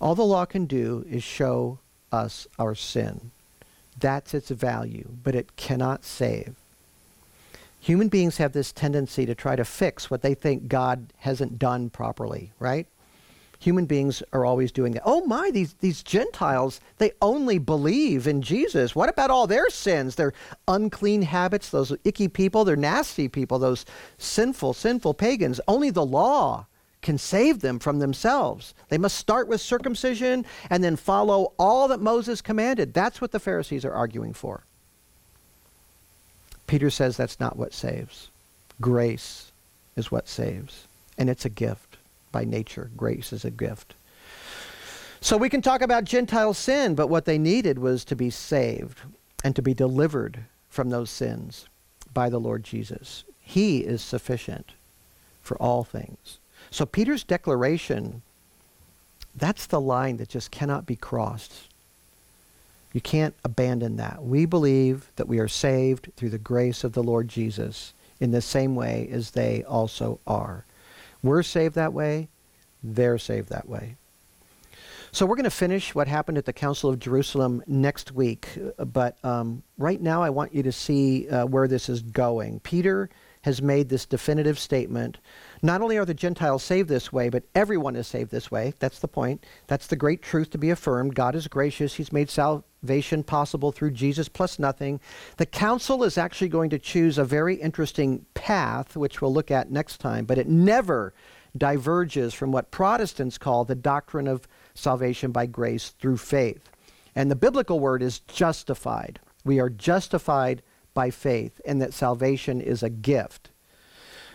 [0.00, 1.78] All the law can do is show
[2.10, 3.30] us our sin.
[3.98, 6.56] That's its value, but it cannot save.
[7.80, 11.90] Human beings have this tendency to try to fix what they think God hasn't done
[11.90, 12.86] properly, right?
[13.62, 15.02] Human beings are always doing that.
[15.04, 18.96] Oh my, these, these Gentiles, they only believe in Jesus.
[18.96, 20.32] What about all their sins, their
[20.66, 23.86] unclean habits, those icky people, they're nasty people, those
[24.18, 25.60] sinful, sinful pagans?
[25.68, 26.66] Only the law
[27.02, 28.74] can save them from themselves.
[28.88, 32.92] They must start with circumcision and then follow all that Moses commanded.
[32.92, 34.64] That's what the Pharisees are arguing for.
[36.66, 38.28] Peter says that's not what saves.
[38.80, 39.52] Grace
[39.94, 40.86] is what saves,
[41.18, 41.91] and it's a gift
[42.32, 42.90] by nature.
[42.96, 43.94] Grace is a gift.
[45.20, 48.98] So we can talk about Gentile sin, but what they needed was to be saved
[49.44, 51.68] and to be delivered from those sins
[52.12, 53.22] by the Lord Jesus.
[53.40, 54.72] He is sufficient
[55.42, 56.38] for all things.
[56.70, 58.22] So Peter's declaration,
[59.34, 61.68] that's the line that just cannot be crossed.
[62.92, 64.22] You can't abandon that.
[64.22, 68.42] We believe that we are saved through the grace of the Lord Jesus in the
[68.42, 70.64] same way as they also are.
[71.22, 72.28] We're saved that way,
[72.82, 73.96] they're saved that way.
[75.14, 79.22] So we're going to finish what happened at the Council of Jerusalem next week, but
[79.22, 82.60] um, right now I want you to see uh, where this is going.
[82.60, 83.10] Peter
[83.42, 85.18] has made this definitive statement.
[85.60, 88.72] Not only are the Gentiles saved this way, but everyone is saved this way.
[88.78, 89.44] That's the point.
[89.66, 91.14] That's the great truth to be affirmed.
[91.14, 91.94] God is gracious.
[91.94, 92.30] He's made
[92.82, 95.00] salvation possible through Jesus plus nothing.
[95.36, 99.70] The council is actually going to choose a very interesting path, which we'll look at
[99.70, 101.14] next time, but it never
[101.56, 106.70] diverges from what Protestants call the doctrine of salvation by grace through faith.
[107.14, 109.20] And the biblical word is justified.
[109.44, 113.50] We are justified by faith, and that salvation is a gift.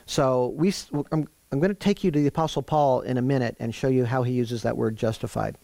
[0.05, 0.73] So we,
[1.11, 3.89] I'm, I'm going to take you to the Apostle Paul in a minute and show
[3.89, 5.57] you how he uses that word justified.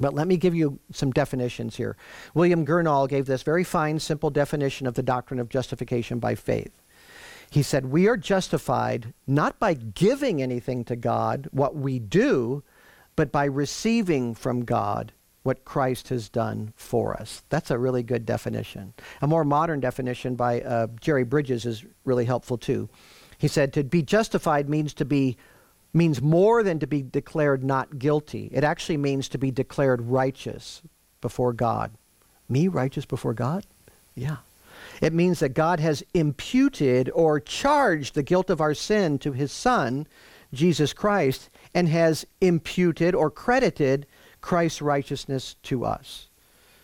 [0.00, 1.96] But let me give you some definitions here.
[2.34, 6.82] William Gurnall gave this very fine, simple definition of the doctrine of justification by faith.
[7.50, 12.62] He said, We are justified not by giving anything to God, what we do,
[13.16, 17.42] but by receiving from God what Christ has done for us.
[17.48, 18.92] That's a really good definition.
[19.22, 22.88] A more modern definition by uh, Jerry Bridges is really helpful too.
[23.38, 25.38] He said to be justified means to be
[25.92, 28.50] means more than to be declared not guilty.
[28.52, 30.82] It actually means to be declared righteous
[31.20, 31.92] before God.
[32.48, 33.64] Me righteous before God?
[34.14, 34.38] Yeah.
[35.00, 39.52] It means that God has imputed or charged the guilt of our sin to his
[39.52, 40.06] son,
[40.52, 44.06] Jesus Christ, and has imputed or credited
[44.40, 46.28] Christ's righteousness to us.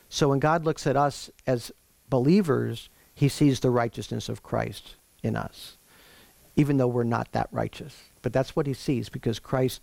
[0.09, 1.73] So when God looks at us as
[2.09, 5.77] believers, he sees the righteousness of Christ in us,
[6.57, 7.97] even though we're not that righteous.
[8.25, 9.81] But that's what he sees because Christ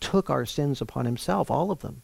[0.00, 2.02] took our sins upon himself, all of them.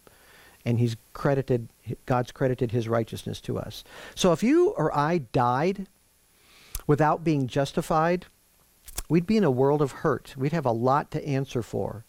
[0.64, 1.68] And he's credited,
[2.06, 3.82] God's credited his righteousness to us.
[4.14, 5.88] So if you or I died
[6.86, 8.26] without being justified,
[9.08, 10.34] we'd be in a world of hurt.
[10.36, 12.04] We'd have a lot to answer for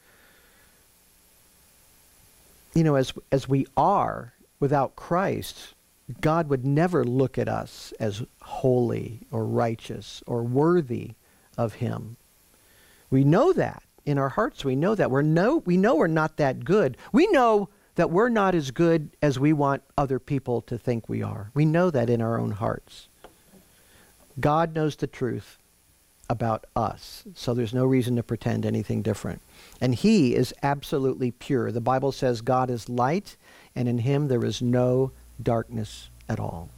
[2.73, 5.73] you know, as, as we are without Christ,
[6.21, 11.11] God would never look at us as holy or righteous or worthy
[11.57, 12.17] of him.
[13.09, 14.65] We know that in our hearts.
[14.65, 15.11] We know that.
[15.11, 16.97] We're no, we know we're not that good.
[17.11, 21.21] We know that we're not as good as we want other people to think we
[21.21, 21.51] are.
[21.53, 23.07] We know that in our own hearts.
[24.39, 25.57] God knows the truth
[26.29, 29.41] about us, so there's no reason to pretend anything different.
[29.81, 31.71] And he is absolutely pure.
[31.71, 33.35] The Bible says God is light,
[33.75, 36.69] and in him there is no darkness at all.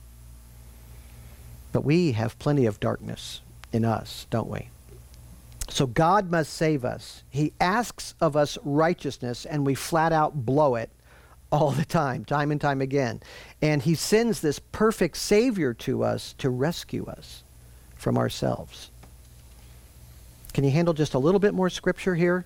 [1.71, 3.41] But we have plenty of darkness
[3.71, 4.69] in us, don't we?
[5.71, 7.23] So God must save us.
[7.29, 10.89] He asks of us righteousness, and we flat out blow it
[11.49, 13.21] all the time, time and time again.
[13.61, 17.43] And he sends this perfect Savior to us to rescue us
[17.95, 18.91] from ourselves.
[20.53, 22.45] Can you handle just a little bit more scripture here?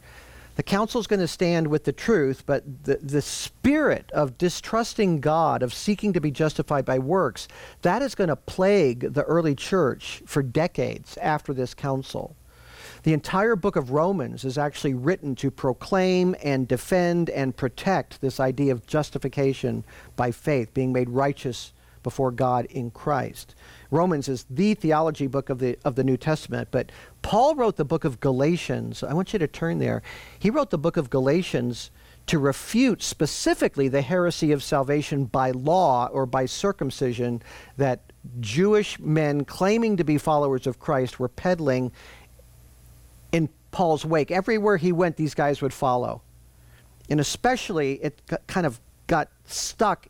[0.55, 5.19] The council is going to stand with the truth, but the, the spirit of distrusting
[5.19, 7.47] God, of seeking to be justified by works,
[7.81, 12.35] that is going to plague the early church for decades after this council.
[13.05, 18.39] The entire book of Romans is actually written to proclaim and defend and protect this
[18.39, 19.83] idea of justification
[20.15, 23.53] by faith, being made righteous before God in Christ.
[23.91, 26.91] Romans is the theology book of the, of the New Testament, but
[27.21, 29.03] Paul wrote the book of Galatians.
[29.03, 30.01] I want you to turn there.
[30.39, 31.91] He wrote the book of Galatians
[32.25, 37.43] to refute specifically the heresy of salvation by law or by circumcision
[37.77, 41.91] that Jewish men claiming to be followers of Christ were peddling in
[43.75, 44.31] Paul's wake.
[44.31, 46.21] Everywhere he went, these guys would follow.
[47.09, 50.07] And especially, it kind of got stuck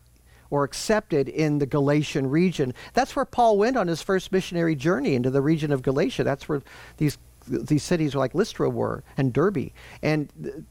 [0.51, 2.75] or accepted in the Galatian region.
[2.93, 6.23] That's where Paul went on his first missionary journey into the region of Galatia.
[6.23, 6.61] That's where
[6.97, 9.71] these these cities like Lystra were and Derbe.
[10.03, 10.63] And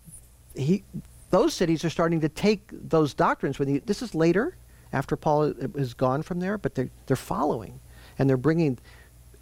[0.55, 0.85] he
[1.31, 4.57] those cities are starting to take those doctrines when he, this is later
[4.93, 5.43] after Paul
[5.75, 7.81] is gone from there, but they're, they're following
[8.21, 8.79] and they're bringing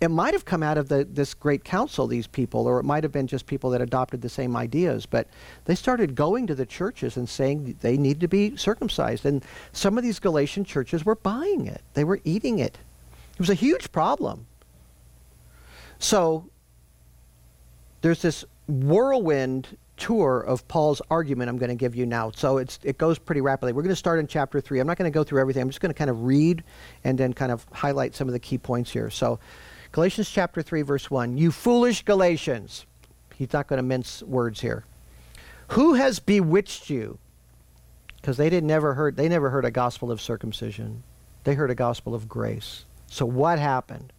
[0.03, 3.05] it might have come out of the, this great council, these people, or it might
[3.05, 5.07] have been just people that adopted the same ideas.
[5.07, 5.29] But
[5.67, 9.25] they started going to the churches and saying they need to be circumcised.
[9.25, 12.79] And some of these Galatian churches were buying it, they were eating it.
[13.35, 14.45] It was a huge problem.
[16.01, 16.51] So
[18.01, 22.33] there's this whirlwind tour of Paul's argument I'm going to give you now.
[22.35, 23.73] So it's, it goes pretty rapidly.
[23.73, 24.81] We're going to start in chapter 3.
[24.81, 25.63] I'm not going to go through everything.
[25.63, 26.65] I'm just going to kind of read
[27.05, 29.09] and then kind of highlight some of the key points here.
[29.09, 29.39] So
[29.93, 31.37] Galatians chapter 3, verse 1.
[31.37, 32.87] You foolish Galatians.
[33.35, 34.85] He's not going to mince words here.
[35.69, 37.19] Who has bewitched you?
[38.17, 41.03] Because they didn't never heard they never heard a gospel of circumcision.
[41.45, 42.85] They heard a gospel of grace.
[43.07, 44.13] So what happened?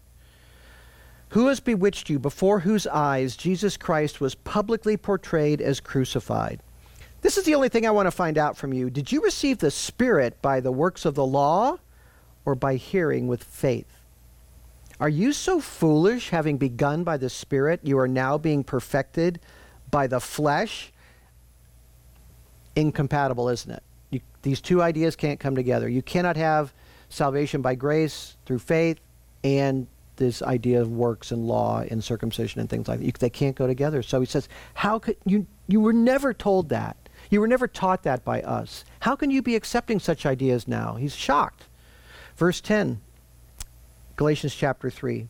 [1.30, 6.61] Who has bewitched you before whose eyes Jesus Christ was publicly portrayed as crucified?
[7.21, 8.91] This is the only thing I want to find out from you.
[8.91, 11.80] Did you receive the Spirit by the works of the law
[12.45, 14.03] or by hearing with faith?
[14.99, 19.39] Are you so foolish, having begun by the Spirit, you are now being perfected
[19.89, 20.91] by the flesh?
[22.75, 23.83] Incompatible, isn't it?
[24.11, 25.89] You, these two ideas can't come together.
[25.89, 26.73] You cannot have
[27.09, 28.99] salvation by grace through faith
[29.43, 33.05] and this idea of works and law and circumcision and things like that.
[33.05, 34.03] You, they can't go together.
[34.03, 36.97] So he says, how could you, you were never told that.
[37.29, 38.85] You were never taught that by us.
[38.99, 40.95] How can you be accepting such ideas now?
[40.95, 41.63] He's shocked.
[42.35, 43.01] Verse 10,
[44.16, 45.28] Galatians chapter 3.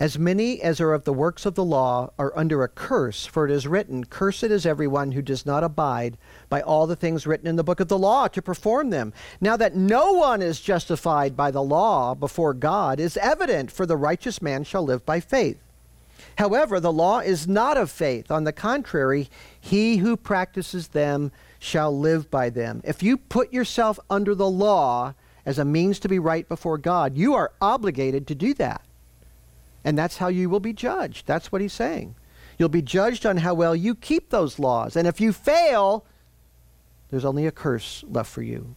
[0.00, 3.44] As many as are of the works of the law are under a curse, for
[3.44, 6.16] it is written, Cursed is everyone who does not abide
[6.48, 9.12] by all the things written in the book of the law to perform them.
[9.40, 13.96] Now that no one is justified by the law before God is evident, for the
[13.96, 15.58] righteous man shall live by faith.
[16.36, 18.30] However, the law is not of faith.
[18.30, 19.28] On the contrary,
[19.60, 22.80] he who practices them shall live by them.
[22.84, 25.14] If you put yourself under the law
[25.48, 28.82] as a means to be right before God, you are obligated to do that.
[29.82, 31.26] And that's how you will be judged.
[31.26, 32.16] That's what he's saying.
[32.58, 34.94] You'll be judged on how well you keep those laws.
[34.94, 36.04] And if you fail,
[37.10, 38.74] there's only a curse left for you.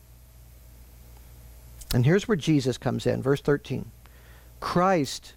[1.94, 3.22] And here's where Jesus comes in.
[3.22, 3.92] Verse 13
[4.62, 5.34] Christ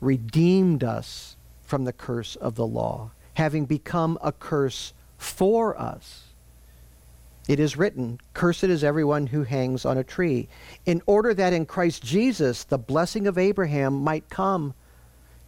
[0.00, 6.31] redeemed us from the curse of the law, having become a curse for us.
[7.48, 10.48] It is written, Cursed is everyone who hangs on a tree,
[10.86, 14.74] in order that in Christ Jesus the blessing of Abraham might come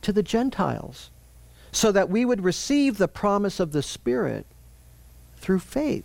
[0.02, 1.10] to the Gentiles,
[1.70, 4.44] so that we would receive the promise of the Spirit
[5.36, 6.04] through faith.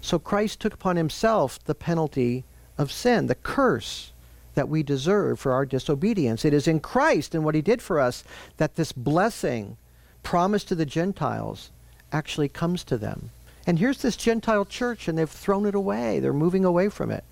[0.00, 2.44] So Christ took upon himself the penalty
[2.78, 4.12] of sin, the curse
[4.54, 6.44] that we deserve for our disobedience.
[6.44, 8.24] It is in Christ and what he did for us
[8.56, 9.76] that this blessing
[10.22, 11.70] promised to the Gentiles
[12.10, 13.30] actually comes to them.
[13.66, 16.20] And here's this Gentile church, and they've thrown it away.
[16.20, 17.24] They're moving away from it.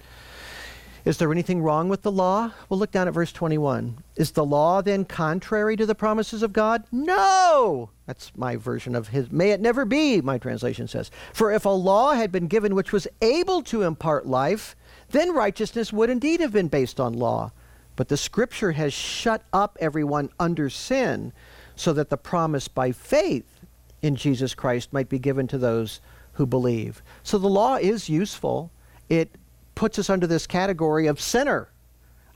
[1.04, 2.52] Is there anything wrong with the law?
[2.68, 3.98] Well, look down at verse 21.
[4.16, 6.84] Is the law then contrary to the promises of God?
[6.90, 7.90] No!
[8.06, 9.30] That's my version of his.
[9.30, 11.10] May it never be, my translation says.
[11.34, 14.74] For if a law had been given which was able to impart life,
[15.10, 17.52] then righteousness would indeed have been based on law.
[17.96, 21.34] But the scripture has shut up everyone under sin,
[21.76, 23.60] so that the promise by faith
[24.00, 26.00] in Jesus Christ might be given to those
[26.34, 27.02] who believe.
[27.22, 28.70] So the law is useful.
[29.08, 29.36] It
[29.74, 31.68] puts us under this category of sinner.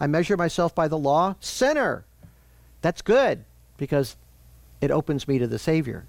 [0.00, 2.04] I measure myself by the law, sinner.
[2.80, 3.44] That's good
[3.76, 4.16] because
[4.80, 6.06] it opens me to the Savior.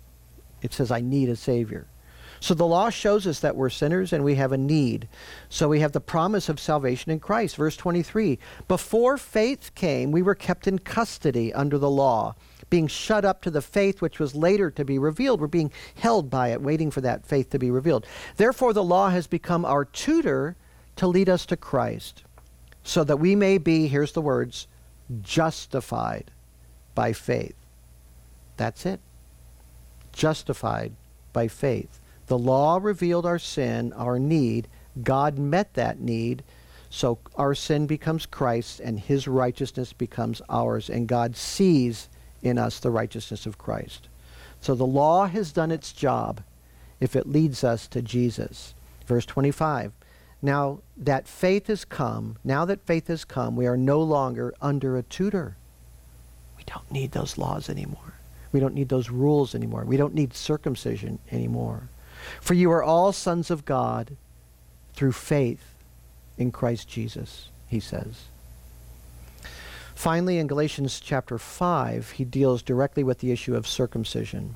[0.61, 1.87] It says I need a Savior.
[2.41, 5.09] So the law shows us that we're sinners and we have a need.
[5.49, 7.55] So we have the promise of salvation in Christ.
[7.55, 12.35] Verse 23 Before faith came, we were kept in custody under the law
[12.69, 15.41] being shut up to the faith which was later to be revealed.
[15.41, 18.05] We're being held by it, waiting for that faith to be revealed.
[18.37, 20.55] Therefore, the law has become our tutor
[20.97, 22.23] to lead us to Christ,
[22.83, 24.67] so that we may be, here's the words,
[25.21, 26.31] justified
[26.93, 27.55] by faith.
[28.57, 28.99] That's it.
[30.11, 30.91] Justified
[31.31, 31.99] by faith.
[32.27, 34.67] The law revealed our sin, our need.
[35.01, 36.43] God met that need.
[36.89, 40.89] So our sin becomes Christ's and his righteousness becomes ours.
[40.89, 42.09] And God sees
[42.41, 44.07] in us the righteousness of Christ.
[44.61, 46.41] So the law has done its job
[46.99, 48.73] if it leads us to Jesus.
[49.05, 49.91] Verse 25.
[50.41, 54.97] Now that faith has come, now that faith has come, we are no longer under
[54.97, 55.55] a tutor.
[56.57, 58.13] We don't need those laws anymore.
[58.51, 59.83] We don't need those rules anymore.
[59.85, 61.89] We don't need circumcision anymore.
[62.41, 64.15] For you are all sons of God
[64.93, 65.75] through faith
[66.37, 68.28] in Christ Jesus, he says.
[69.99, 74.55] Finally, in Galatians chapter 5, he deals directly with the issue of circumcision.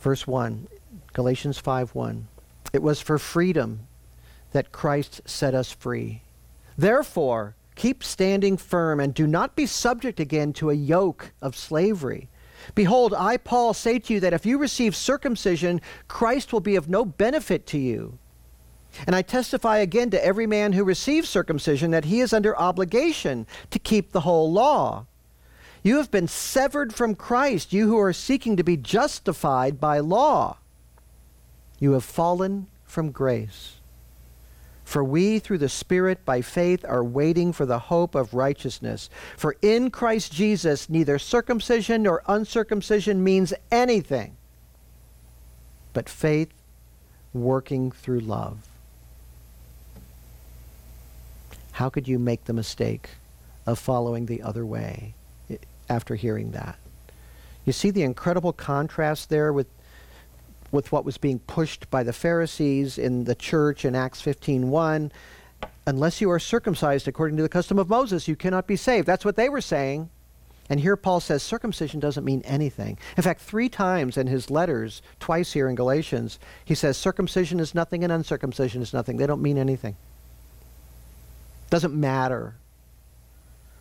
[0.00, 0.66] Verse 1,
[1.12, 2.26] Galatians 5 1.
[2.72, 3.80] It was for freedom
[4.52, 6.22] that Christ set us free.
[6.78, 12.30] Therefore, keep standing firm and do not be subject again to a yoke of slavery.
[12.74, 16.88] Behold, I, Paul, say to you that if you receive circumcision, Christ will be of
[16.88, 18.18] no benefit to you.
[19.06, 23.46] And I testify again to every man who receives circumcision that he is under obligation
[23.70, 25.06] to keep the whole law.
[25.82, 30.58] You have been severed from Christ, you who are seeking to be justified by law.
[31.78, 33.74] You have fallen from grace.
[34.84, 39.10] For we, through the Spirit, by faith, are waiting for the hope of righteousness.
[39.36, 44.36] For in Christ Jesus, neither circumcision nor uncircumcision means anything,
[45.92, 46.52] but faith
[47.34, 48.67] working through love.
[51.78, 53.08] How could you make the mistake
[53.64, 55.14] of following the other way
[55.88, 56.76] after hearing that?
[57.64, 59.68] You see the incredible contrast there with
[60.72, 65.12] with what was being pushed by the Pharisees in the church in Acts 15:1
[65.86, 69.06] unless you are circumcised according to the custom of Moses, you cannot be saved.
[69.06, 70.10] That's what they were saying.
[70.68, 72.98] And here Paul says circumcision doesn't mean anything.
[73.16, 77.72] In fact, three times in his letters, twice here in Galatians, he says circumcision is
[77.72, 79.16] nothing and uncircumcision is nothing.
[79.16, 79.94] They don't mean anything.
[81.70, 82.56] Doesn't matter.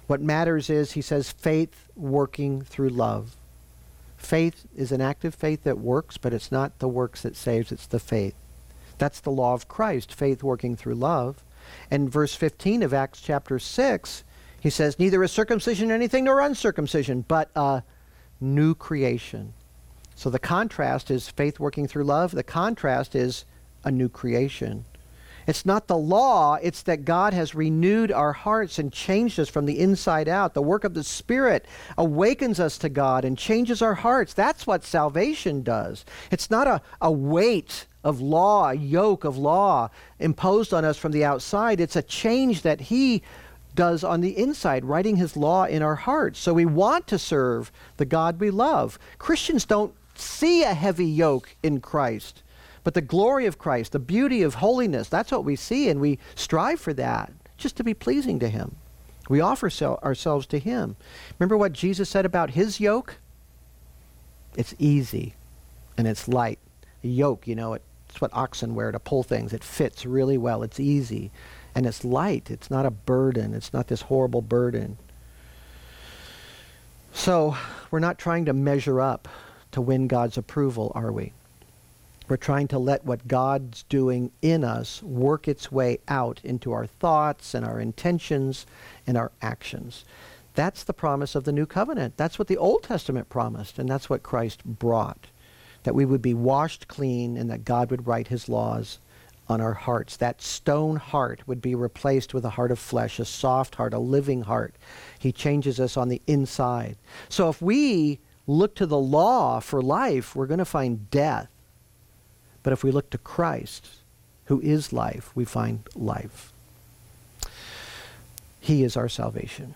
[0.07, 3.35] What matters is, he says, faith working through love.
[4.17, 7.87] Faith is an active faith that works, but it's not the works that saves, it's
[7.87, 8.35] the faith.
[8.97, 11.43] That's the law of Christ, faith working through love.
[11.91, 14.23] And verse 15 of Acts chapter 6,
[14.59, 17.83] he says, Neither is circumcision anything nor uncircumcision, but a
[18.39, 19.53] new creation.
[20.15, 22.31] So the contrast is faith working through love.
[22.31, 23.45] The contrast is
[23.83, 24.85] a new creation.
[25.47, 29.65] It's not the law, it's that God has renewed our hearts and changed us from
[29.65, 30.53] the inside out.
[30.53, 31.65] The work of the Spirit
[31.97, 34.33] awakens us to God and changes our hearts.
[34.33, 36.03] That's what salvation does.
[36.31, 39.89] It's not a, a weight of law, a yoke of law
[40.19, 41.79] imposed on us from the outside.
[41.79, 43.23] It's a change that He
[43.73, 46.39] does on the inside, writing His law in our hearts.
[46.39, 48.99] So we want to serve the God we love.
[49.17, 52.43] Christians don't see a heavy yoke in Christ.
[52.87, 56.19] But the glory of Christ, the beauty of holiness, that's what we see, and we
[56.35, 58.77] strive for that, just to be pleasing to Him.
[59.27, 60.95] We offer so- ourselves to Him.
[61.37, 63.17] Remember what Jesus said about His yoke?
[64.55, 65.35] It's easy
[65.97, 66.59] and it's light.
[67.03, 69.51] A yoke, you know, it's what oxen wear to pull things.
[69.51, 70.63] It fits really well.
[70.63, 71.29] It's easy.
[71.75, 72.49] And it's light.
[72.49, 73.53] It's not a burden.
[73.53, 74.97] It's not this horrible burden.
[77.11, 77.57] So,
[77.91, 79.27] we're not trying to measure up
[79.73, 81.33] to win God's approval, are we?
[82.27, 86.85] We're trying to let what God's doing in us work its way out into our
[86.85, 88.65] thoughts and our intentions
[89.05, 90.03] and our actions.
[90.53, 92.17] That's the promise of the new covenant.
[92.17, 95.27] That's what the Old Testament promised, and that's what Christ brought.
[95.83, 98.99] That we would be washed clean and that God would write his laws
[99.47, 100.17] on our hearts.
[100.17, 103.99] That stone heart would be replaced with a heart of flesh, a soft heart, a
[103.99, 104.75] living heart.
[105.19, 106.97] He changes us on the inside.
[107.29, 111.49] So if we look to the law for life, we're going to find death.
[112.67, 113.87] But if we look to Christ,
[114.47, 116.51] who is life, we find life.
[118.59, 119.75] He is our salvation.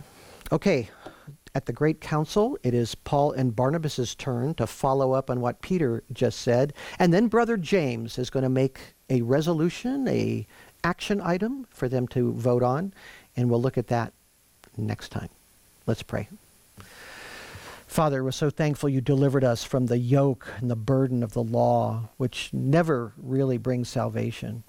[0.52, 0.90] Okay,
[1.56, 5.62] at the Great Council, it is Paul and Barnabas' turn to follow up on what
[5.62, 6.74] Peter just said.
[7.00, 10.46] And then Brother James is going to make a resolution, a
[10.84, 12.92] action item for them to vote on.
[13.38, 14.12] And we'll look at that
[14.76, 15.30] next time.
[15.88, 16.28] Let's pray.
[17.92, 21.44] Father, we're so thankful you delivered us from the yoke and the burden of the
[21.44, 24.64] law, which never really brings salvation.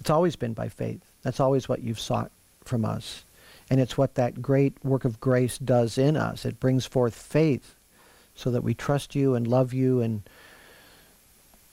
[0.00, 1.02] It's always been by faith.
[1.22, 2.30] That's always what you've sought
[2.64, 3.24] from us.
[3.68, 6.46] And it's what that great work of grace does in us.
[6.46, 7.74] It brings forth faith
[8.34, 10.22] so that we trust you and love you and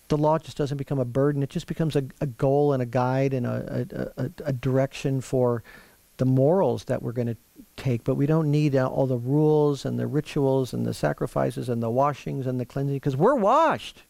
[0.09, 1.43] the law just doesn't become a burden.
[1.43, 5.63] It just becomes a, a goal and a guide and a, a, a direction for
[6.17, 7.37] the morals that we're going to
[7.75, 11.69] take, but we don't need uh, all the rules and the rituals and the sacrifices
[11.69, 14.03] and the washings and the cleansing because we're washed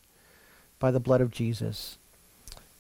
[0.80, 1.98] by the blood of Jesus,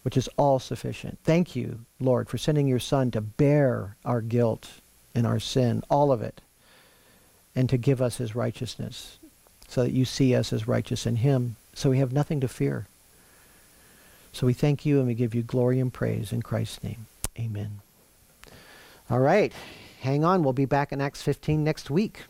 [0.03, 1.19] which is all sufficient.
[1.23, 4.69] Thank you, Lord, for sending your Son to bear our guilt
[5.13, 6.41] and our sin, all of it,
[7.55, 9.17] and to give us his righteousness
[9.67, 12.87] so that you see us as righteous in him, so we have nothing to fear.
[14.31, 17.07] So we thank you and we give you glory and praise in Christ's name.
[17.37, 17.81] Amen.
[19.09, 19.53] All right.
[20.01, 20.43] Hang on.
[20.43, 22.23] We'll be back in Acts 15 next week.